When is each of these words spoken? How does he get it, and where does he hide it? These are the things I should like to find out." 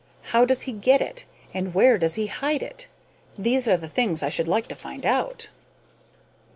How 0.31 0.45
does 0.45 0.63
he 0.63 0.71
get 0.71 0.99
it, 0.99 1.25
and 1.53 1.75
where 1.75 1.99
does 1.99 2.15
he 2.15 2.25
hide 2.25 2.63
it? 2.63 2.87
These 3.37 3.69
are 3.69 3.77
the 3.77 3.87
things 3.87 4.23
I 4.23 4.29
should 4.29 4.47
like 4.47 4.67
to 4.69 4.75
find 4.75 5.05
out." 5.05 5.49